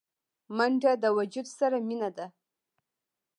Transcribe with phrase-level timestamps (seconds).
[0.57, 2.27] منډه د وجود سره مینه ده